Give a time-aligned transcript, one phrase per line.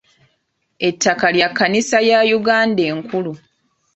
[0.87, 3.33] Ettaka lya Kkanisa ya Uganda enkulu.